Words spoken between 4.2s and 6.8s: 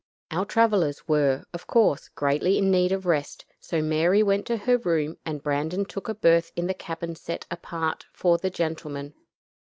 went to her room, and Brandon took a berth in the